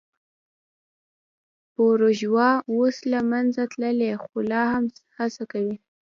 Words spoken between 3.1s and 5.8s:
له منځه تللې خو لا هم هڅه کوي.